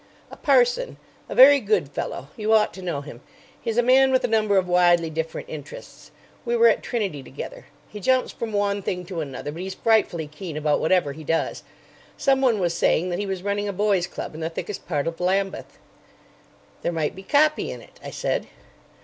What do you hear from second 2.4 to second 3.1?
ought to know